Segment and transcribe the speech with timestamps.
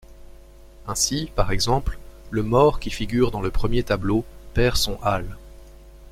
[0.87, 1.99] Ainsi, par exemple,
[2.31, 5.37] le Maure qui figure dans le premier tableau perd son hâle.